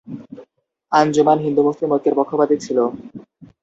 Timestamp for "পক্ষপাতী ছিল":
2.19-2.77